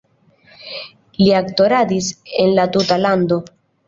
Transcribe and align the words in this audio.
Li 1.19 1.27
aktoradis 1.39 2.07
en 2.45 2.49
la 2.61 2.65
tuta 2.77 2.99
lando. 3.03 3.39